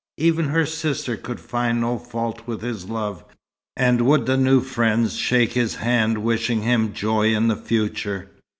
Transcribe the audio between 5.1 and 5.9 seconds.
shake his